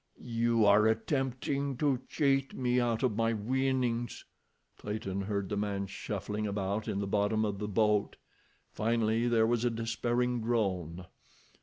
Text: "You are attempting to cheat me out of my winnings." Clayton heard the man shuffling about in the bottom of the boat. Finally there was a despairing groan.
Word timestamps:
"You 0.23 0.65
are 0.65 0.87
attempting 0.87 1.77
to 1.77 1.99
cheat 2.09 2.55
me 2.55 2.79
out 2.79 3.03
of 3.03 3.15
my 3.15 3.33
winnings." 3.33 4.25
Clayton 4.79 5.21
heard 5.21 5.47
the 5.47 5.55
man 5.57 5.85
shuffling 5.85 6.47
about 6.47 6.87
in 6.87 6.97
the 6.97 7.05
bottom 7.05 7.45
of 7.45 7.59
the 7.59 7.67
boat. 7.67 8.15
Finally 8.71 9.27
there 9.27 9.45
was 9.45 9.63
a 9.63 9.69
despairing 9.69 10.41
groan. 10.41 11.05